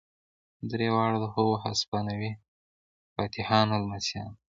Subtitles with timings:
[0.71, 2.31] درې واړه د هغو هسپانوي
[3.13, 4.39] فاتحانو لمسیان وو.